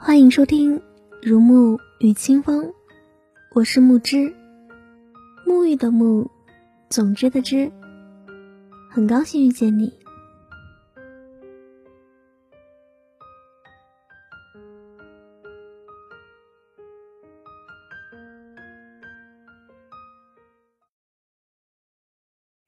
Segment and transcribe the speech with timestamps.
[0.00, 0.78] 欢迎收听
[1.20, 2.66] 《如沐与清风》，
[3.52, 4.32] 我是木之，
[5.44, 6.28] 沐浴的沐，
[6.88, 7.72] 总之的之，
[8.88, 9.92] 很高兴遇见你。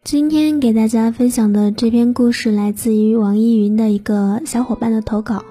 [0.03, 5.45] 今天给大家分享的这篇故事来自于网易云的一个小伙伴的投稿。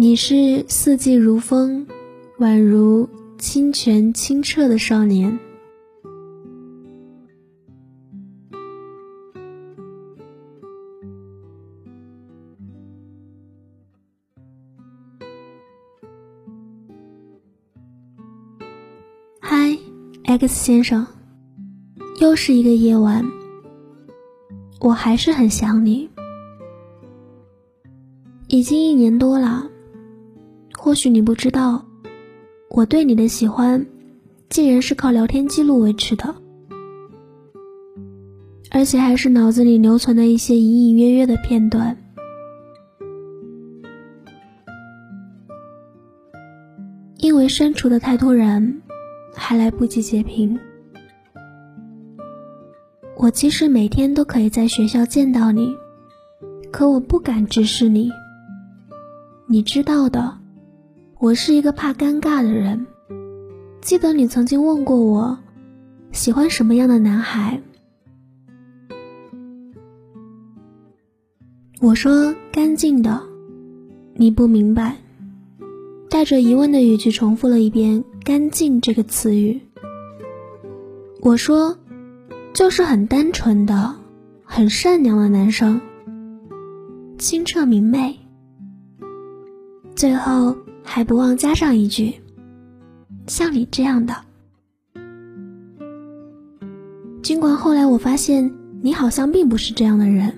[0.00, 1.84] 你是四季如风，
[2.38, 5.40] 宛如清泉清澈的少年。
[19.40, 19.76] 嗨
[20.22, 21.04] X 先生，
[22.20, 23.28] 又是一个夜晚，
[24.78, 26.08] 我还是很想你。
[28.46, 29.68] 已经一年多了，
[30.88, 31.84] 或许你不知道，
[32.70, 33.86] 我对你的喜欢，
[34.48, 36.34] 竟然是靠聊天记录维持的，
[38.70, 41.94] 而且还是脑子里留存的一些隐隐约约的片段，
[47.18, 48.80] 因为删除的太突然。
[49.34, 50.58] 还来不及截屏。
[53.14, 55.76] 我其实每天都可以在学校见到你，
[56.72, 58.10] 可我不敢直视你。
[59.46, 60.37] 你知道的，
[61.20, 62.86] 我是一个怕尴尬的人。
[63.80, 65.36] 记得你曾经问过我，
[66.12, 67.60] 喜欢什么样的男孩？
[71.80, 73.20] 我说干净的。
[74.14, 74.98] 你不明白，
[76.08, 78.04] 带着疑问的语气重复了一遍。
[78.22, 79.60] 干净这个词语，
[81.20, 81.78] 我说，
[82.52, 83.96] 就是很单纯的、
[84.44, 85.80] 很善良的男生，
[87.18, 88.20] 清澈明媚。
[89.98, 92.14] 最后还不忘加上一句：
[93.26, 94.14] 像你这样的。
[97.20, 100.32] 尽管后来我发现你好像并不是这样的人，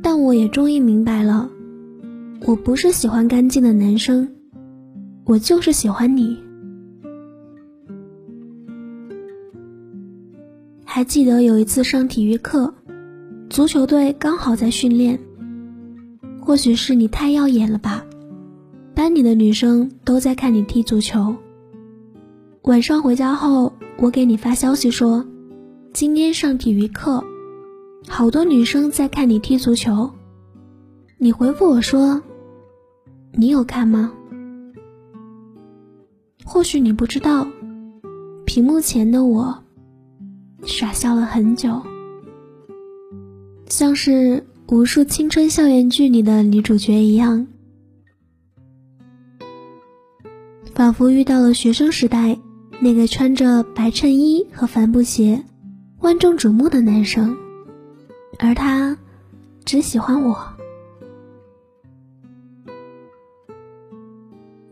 [0.00, 1.50] 但我也终于明白了，
[2.46, 4.32] 我不是喜欢干净的男生。
[5.24, 6.38] 我就是喜欢你。
[10.84, 12.72] 还记得有一次上体育课，
[13.50, 15.18] 足球队刚好在训练。
[16.44, 18.04] 或许是你太耀眼了吧，
[18.94, 21.36] 班里的女生都在看你踢足球。
[22.62, 25.24] 晚上回家后，我给你发消息说，
[25.92, 27.22] 今天上体育课，
[28.08, 30.10] 好多女生在看你踢足球。
[31.16, 32.20] 你回复我说，
[33.34, 34.12] 你有看吗？
[36.44, 37.46] 或许你不知道，
[38.44, 39.56] 屏幕前的我
[40.64, 41.80] 傻笑了很久，
[43.68, 47.46] 像是无数青春校园剧里的女主角一样，
[50.74, 52.38] 仿佛遇到了学生时代
[52.80, 55.42] 那个穿着白衬衣和帆布鞋、
[56.00, 57.36] 万众瞩目的男生，
[58.38, 58.96] 而他
[59.64, 60.38] 只喜欢我。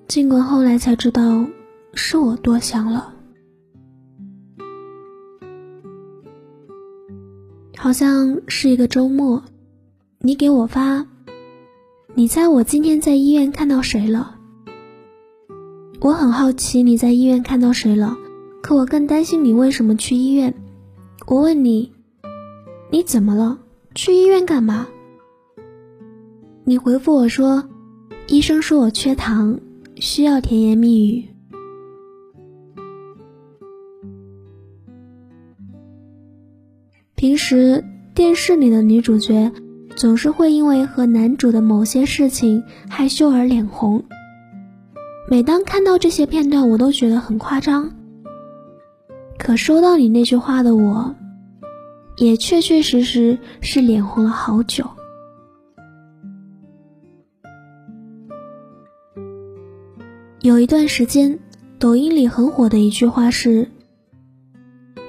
[0.08, 1.46] 尽管后来才知道。
[1.92, 3.12] 是我多想了，
[7.76, 9.42] 好像是一个周末，
[10.22, 11.06] 你给我发，
[12.14, 14.36] 你猜我今天在医院看到谁了？
[16.02, 18.18] 我很好奇你在医院看到谁了，
[18.60, 20.52] 可我更担心你为什么去医院。
[21.26, 21.90] 我问你，
[22.90, 23.60] 你怎么了？
[23.94, 24.88] 去医院干嘛？
[26.64, 27.64] 你回复我说，
[28.28, 29.58] 医生说我缺糖，
[29.96, 31.24] 需要甜言蜜语。
[37.14, 37.82] 平时
[38.14, 39.50] 电视里的女主角
[39.96, 44.04] 总是会因为和男主的某些事情害羞而脸红。
[45.30, 47.90] 每当看到这些片段，我都觉得很夸张。
[49.38, 51.14] 可收到你那句话的我，
[52.16, 54.88] 也确确实实是脸红了好久。
[60.40, 61.38] 有一段时间，
[61.78, 63.70] 抖音里很火的一句话是：“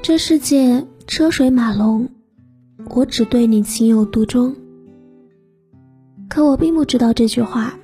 [0.01, 2.07] 这世界。”车水马龙，
[2.95, 4.56] 我只对你情有独钟。
[6.31, 7.78] 可我并不知道这句话，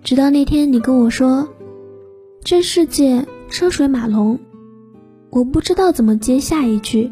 [0.00, 1.48] 直到那天你跟我说
[2.44, 4.38] “这世界车水马龙”，
[5.30, 7.10] 我不知道怎么接下一句，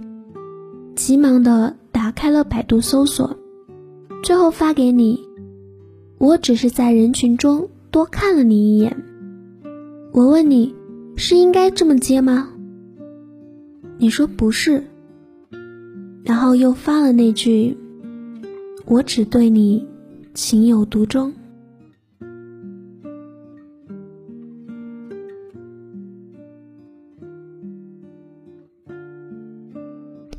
[0.95, 3.37] 急忙的打开了百度搜索，
[4.23, 5.21] 最后发给你。
[6.19, 9.05] 我只是在人群中多看了你一眼。
[10.13, 10.73] 我问你，
[11.17, 12.51] 是应该这么接吗？
[13.99, 14.85] 你说不是，
[16.23, 17.77] 然后又发了那句
[18.91, 19.87] ：“我只对你
[20.33, 21.33] 情有独钟。”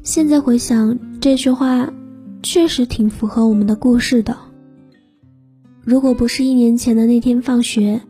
[0.02, 1.94] 现在回想这句话，
[2.42, 4.36] 确实挺符合我们的故事的。
[5.84, 8.02] 如果不是一年前的那天放学，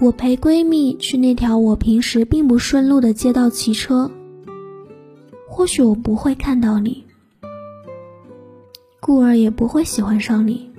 [0.00, 4.10] 我陪闺蜜去那条我平时并不顺路的街道骑车，
[5.46, 7.04] 或许我不会看到你，
[9.08, 10.70] 故而也不会喜欢上你。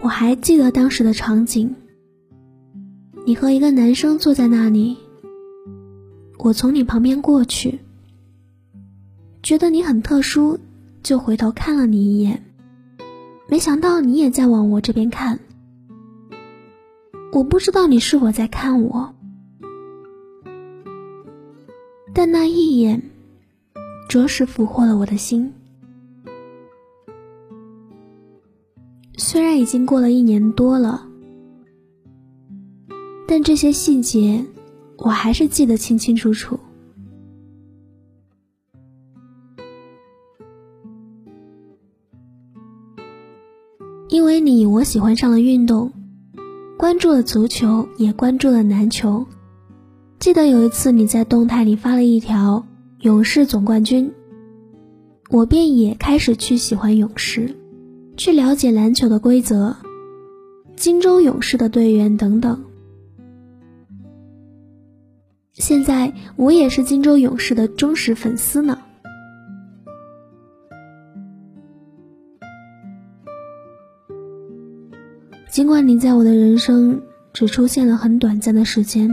[0.00, 1.76] 我还记得当时的场景，
[3.24, 4.96] 你和一个男生坐在那里，
[6.40, 7.78] 我从你旁边过去，
[9.40, 10.58] 觉得你很特殊，
[11.00, 12.42] 就回头看了你一眼，
[13.48, 15.38] 没想到你也在往我这边看。
[17.32, 19.14] 我不知道你是否在看我，
[22.12, 23.11] 但那一眼，
[24.12, 25.54] 着实俘获了我的心。
[29.16, 31.06] 虽然已经过了一年多了，
[33.26, 34.44] 但这些细节，
[34.98, 36.60] 我还是记得清清楚楚。
[44.10, 45.90] 因为你，我喜欢上了运动。
[46.76, 49.26] 关注了足球，也关注了篮球。
[50.18, 52.66] 记得有一次你在动态里发了一条
[53.02, 54.12] “勇士总冠军”，
[55.28, 57.56] 我便也开始去喜欢勇士，
[58.16, 59.76] 去了解篮球的规则、
[60.76, 62.64] 金州勇士的队员等等。
[65.54, 68.78] 现在我也是金州勇士的忠实粉丝呢。
[75.50, 77.02] 尽管你在我的人生
[77.32, 79.10] 只出现了很短暂的时间，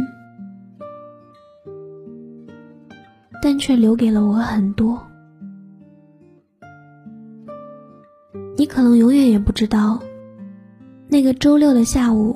[3.59, 4.99] 却留给了我很多。
[8.57, 10.01] 你可能永远也不知道，
[11.07, 12.35] 那个周六的下午，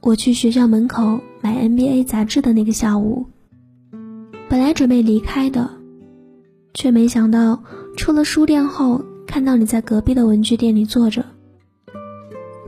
[0.00, 3.26] 我去学校门口买 NBA 杂志的那个下午，
[4.48, 5.70] 本来准备离开的，
[6.74, 7.62] 却没想到
[7.96, 11.24] 出了书店后，看到你在隔壁的文具店里坐着。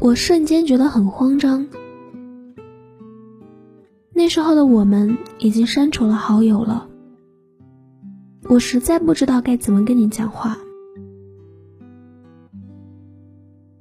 [0.00, 1.66] 我瞬间觉得很慌张。
[4.14, 6.87] 那时候的我们已经删除了好友了，
[8.44, 10.58] 我实在不知道该怎么跟你讲话，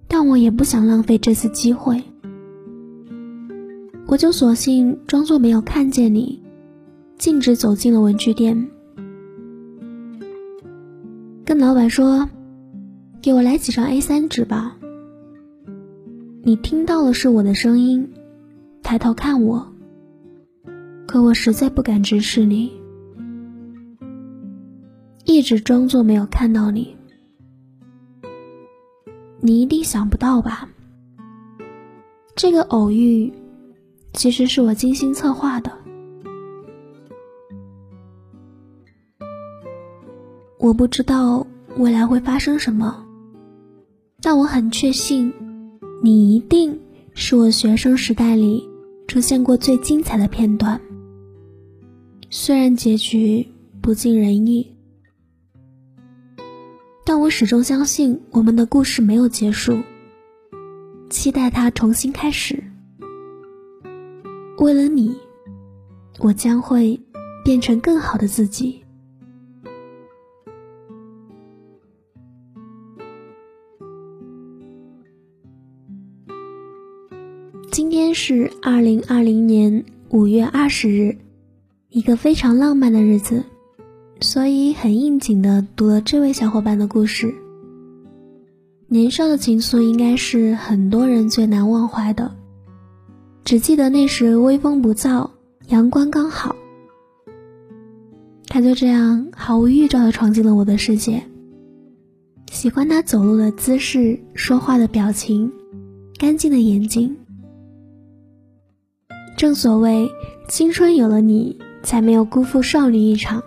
[0.07, 2.03] 但我也不想浪费这次机会，
[4.07, 6.41] 我就索性装作没有看见你，
[7.17, 8.69] 径直走进了文具店，
[11.45, 12.29] 跟老板说
[13.21, 14.75] ：“给我来几张 A3 纸吧。”
[16.43, 18.09] 你听到的是我的声音，
[18.81, 19.67] 抬头看我。
[21.05, 22.71] 可我实在不敢直视你，
[25.27, 26.95] 一直装作没有看到你。
[29.41, 30.69] 你一定想不到吧？
[32.33, 33.31] 这个偶遇，
[34.13, 35.71] 其实是我精心策划的。
[40.59, 41.45] 我不知道
[41.75, 43.05] 未来会发生什么，
[44.21, 45.31] 但我很确信。
[46.01, 46.79] 你一定
[47.13, 48.67] 是我学生时代里
[49.07, 50.79] 出现过最精彩的片段，
[52.29, 53.45] 虽然结局
[53.81, 54.71] 不尽人意，
[57.07, 59.81] 但我始终相信我们的故事没有结束，
[61.09, 62.61] 期待它重新开始。
[64.57, 65.15] 为了你，
[66.19, 66.99] 我将会
[67.45, 68.83] 变成更好的自己。
[77.71, 81.17] 今天是二零二零年五月二十日，
[81.87, 83.45] 一个非常浪漫的日子，
[84.19, 87.33] 所以很应景的读了这位小伙伴的故事。
[88.87, 92.31] 年少的情愫应该是很多人最难忘怀的，
[93.43, 95.29] 只记得那时微风不燥，
[95.67, 96.55] 阳光刚好，
[98.47, 101.21] 他就这样毫无预兆的闯进了我的世界。
[102.49, 105.51] 喜欢他走路的姿势，说话的表情，
[106.17, 107.15] 干净的眼睛。
[109.35, 110.09] 正所谓，
[110.47, 113.43] 青春有了你，才没有辜负少女一场。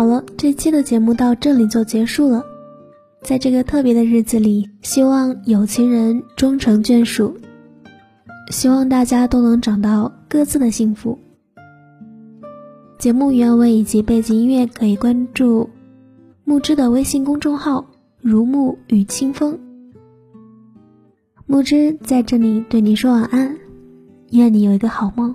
[0.00, 2.42] 好了，这期的节目到这里就结束了。
[3.20, 7.36] 在这个特别的日子里，希望有情人终成眷属，
[8.50, 11.18] 希望大家都能找到各自的幸福。
[12.96, 15.68] 节目原文以及背景音乐可以关注
[16.44, 17.84] 木之的微信公众号
[18.22, 19.60] “如沐与清风”。
[21.44, 23.54] 木之在这里对你说晚安，
[24.30, 25.34] 愿你有一个好梦。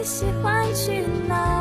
[0.00, 1.59] 你喜欢去哪？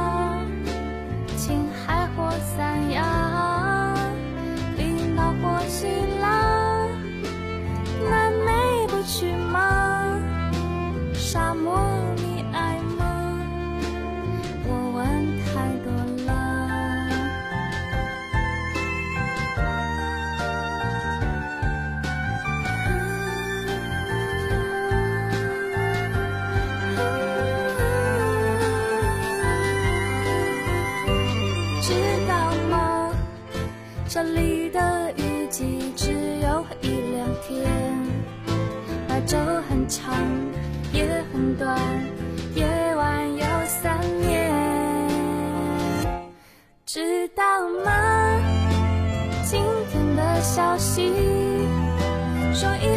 [39.90, 40.14] 长，
[40.94, 41.76] 夜很短，
[42.54, 42.64] 夜
[42.96, 44.54] 晚有三年，
[46.86, 47.44] 知道
[47.84, 48.40] 吗？
[49.44, 49.60] 今
[49.92, 51.12] 天的消息
[52.54, 52.96] 说一